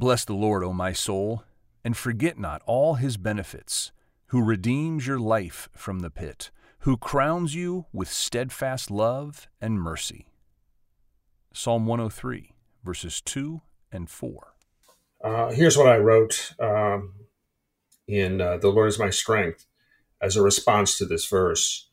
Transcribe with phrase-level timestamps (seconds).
[0.00, 1.44] Bless the Lord, O my soul,
[1.84, 3.92] and forget not all his benefits,
[4.28, 10.28] who redeems your life from the pit, who crowns you with steadfast love and mercy.
[11.52, 13.60] Psalm 103, verses 2
[13.92, 14.54] and 4.
[15.22, 17.12] Uh, here's what I wrote um,
[18.08, 19.66] in uh, The Lord is My Strength
[20.18, 21.90] as a response to this verse.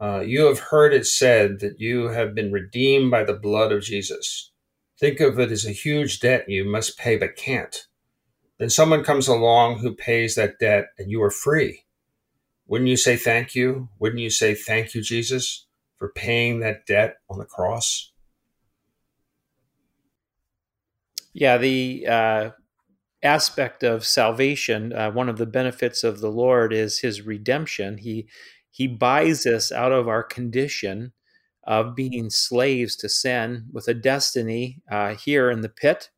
[0.00, 3.82] Uh, you have heard it said that you have been redeemed by the blood of
[3.82, 4.52] Jesus.
[4.98, 7.86] Think of it as a huge debt you must pay but can't.
[8.58, 11.84] Then someone comes along who pays that debt and you are free.
[12.66, 13.88] Wouldn't you say thank you?
[13.98, 18.12] Wouldn't you say thank you, Jesus, for paying that debt on the cross?
[21.32, 22.50] Yeah, the uh,
[23.22, 27.98] aspect of salvation, uh, one of the benefits of the Lord is his redemption.
[27.98, 28.28] He
[28.70, 31.12] he buys us out of our condition
[31.66, 36.10] of being slaves to sin with a destiny uh, here in the pit.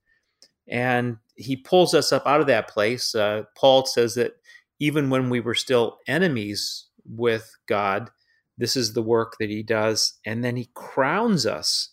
[0.69, 3.15] And he pulls us up out of that place.
[3.15, 4.33] Uh, Paul says that
[4.81, 8.11] even when we were still enemies with God,
[8.59, 10.15] this is the work that he does.
[10.25, 11.91] And then he crowns us.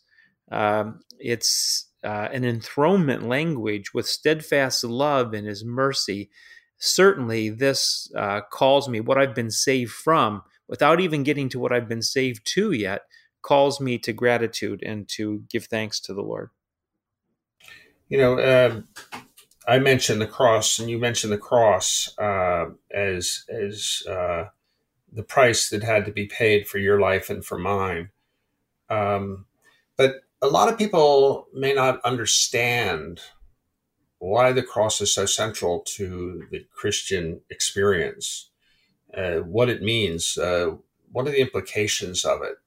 [0.52, 6.30] Um, it's uh, an enthronement language with steadfast love and his mercy.
[6.78, 11.72] Certainly, this uh, calls me what I've been saved from without even getting to what
[11.72, 13.04] I've been saved to yet
[13.44, 16.50] calls me to gratitude and to give thanks to the Lord.
[18.10, 18.82] You know, uh,
[19.68, 24.46] I mentioned the cross, and you mentioned the cross uh, as as uh,
[25.12, 28.10] the price that had to be paid for your life and for mine.
[28.90, 29.46] Um,
[29.96, 33.22] but a lot of people may not understand
[34.20, 38.50] why the cross is so central to the Christian experience,
[39.16, 40.76] uh, what it means, uh,
[41.12, 42.58] what are the implications of it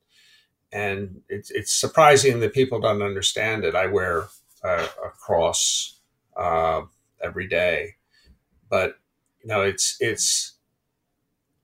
[0.72, 3.74] and it's it's surprising that people don't understand it.
[3.74, 4.28] I wear
[4.64, 4.68] a,
[5.04, 6.00] a cross
[6.36, 6.82] uh,
[7.22, 7.94] every day,
[8.68, 8.98] but
[9.42, 10.54] you know, it's it's.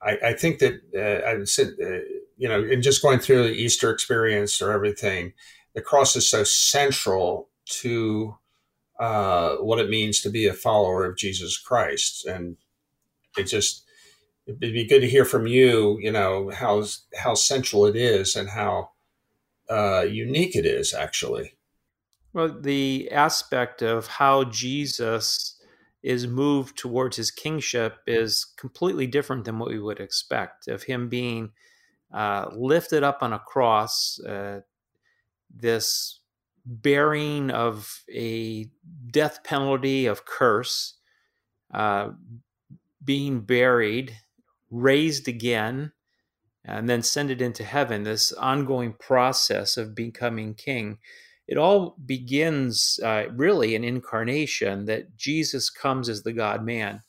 [0.00, 2.00] I, I think that uh, I said, uh,
[2.36, 5.32] you know, in just going through the Easter experience or everything,
[5.74, 8.36] the cross is so central to
[8.98, 12.56] uh, what it means to be a follower of Jesus Christ, and
[13.36, 13.84] it just
[14.46, 15.98] it'd be good to hear from you.
[16.00, 16.84] You know how
[17.16, 18.90] how central it is and how
[19.68, 21.56] uh, unique it is, actually.
[22.32, 25.58] Well, the aspect of how Jesus
[26.02, 31.08] is moved towards his kingship is completely different than what we would expect of him
[31.08, 31.50] being
[32.12, 34.60] uh, lifted up on a cross, uh,
[35.54, 36.20] this
[36.64, 38.68] bearing of a
[39.10, 40.94] death penalty of curse,
[41.72, 42.10] uh,
[43.04, 44.16] being buried,
[44.72, 45.92] raised again,
[46.64, 50.98] and then send it into heaven, this ongoing process of becoming king.
[51.46, 57.02] It all begins uh, really in incarnation that Jesus comes as the God man.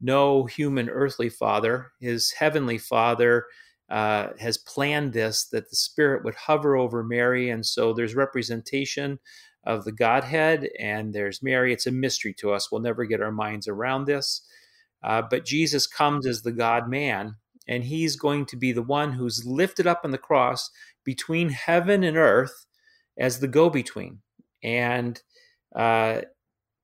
[0.00, 3.46] No human earthly father, his heavenly father
[3.90, 7.50] uh, has planned this that the Spirit would hover over Mary.
[7.50, 9.18] And so there's representation
[9.64, 11.72] of the Godhead and there's Mary.
[11.72, 12.70] It's a mystery to us.
[12.70, 14.42] We'll never get our minds around this.
[15.02, 17.36] Uh, but Jesus comes as the God man
[17.68, 20.70] and he's going to be the one who's lifted up on the cross
[21.04, 22.66] between heaven and earth
[23.18, 24.20] as the go between.
[24.62, 25.20] And
[25.76, 26.22] uh,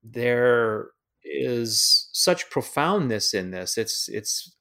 [0.03, 0.89] there
[1.25, 3.79] is such profoundness in this.
[3.79, 4.55] It's it's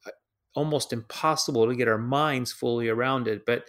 [0.56, 3.46] almost impossible to get our minds fully around it.
[3.46, 3.66] But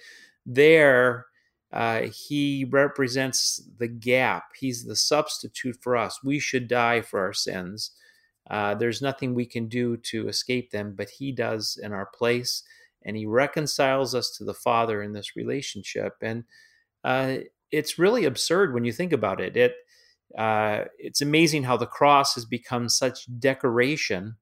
[0.47, 1.27] there,
[1.72, 4.45] uh, he represents the gap.
[4.59, 6.21] He's the substitute for us.
[6.22, 7.91] We should die for our sins.
[8.50, 12.62] Uh, there's nothing we can do to escape them, but He does in our place,
[13.05, 16.15] and He reconciles us to the Father in this relationship.
[16.21, 16.44] And
[17.03, 17.38] uh,
[17.71, 19.56] it's really absurd when you think about it.
[19.56, 19.75] It
[20.37, 24.37] uh, it's amazing how the cross has become such decoration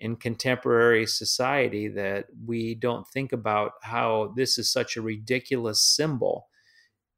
[0.00, 6.48] in contemporary society that we don't think about how this is such a ridiculous symbol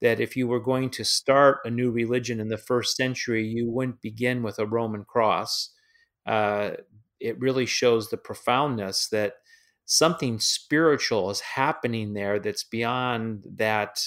[0.02, 3.70] that if you were going to start a new religion in the first century, you
[3.70, 5.72] wouldn't begin with a Roman cross
[6.26, 6.70] uh,
[7.20, 9.34] it really shows the profoundness that
[9.84, 14.04] something spiritual is happening there that's beyond that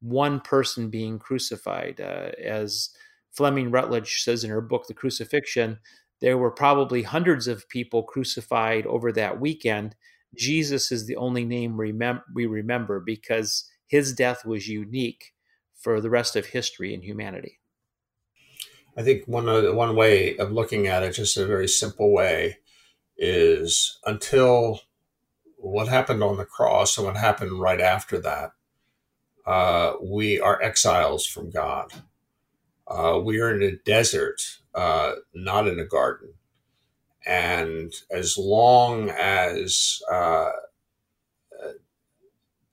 [0.00, 2.00] one person being crucified.
[2.00, 2.90] Uh, as
[3.32, 5.78] Fleming Rutledge says in her book, The Crucifixion,
[6.20, 9.96] there were probably hundreds of people crucified over that weekend.
[10.34, 15.32] Jesus is the only name remem- we remember because his death was unique
[15.74, 17.60] for the rest of history and humanity.
[18.96, 19.46] I think one
[19.76, 22.58] one way of looking at it, just a very simple way,
[23.16, 24.80] is until
[25.56, 28.52] what happened on the cross and what happened right after that,
[29.46, 31.92] uh, we are exiles from God.
[32.86, 34.40] Uh, we are in a desert,
[34.74, 36.34] uh, not in a garden.
[37.26, 40.52] And as long as uh,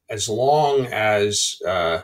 [0.10, 2.04] as long as uh,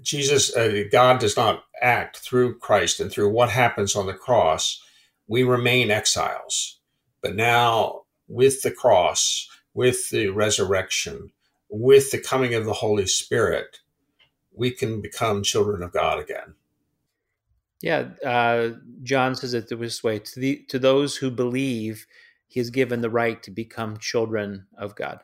[0.00, 4.82] Jesus, uh, God does not act through Christ and through what happens on the cross,
[5.26, 6.80] we remain exiles.
[7.20, 11.30] But now, with the cross, with the resurrection,
[11.68, 13.80] with the coming of the Holy Spirit,
[14.54, 16.54] we can become children of God again.
[17.80, 22.06] Yeah, uh, John says it this way: to the to those who believe,
[22.46, 25.20] He has given the right to become children of God.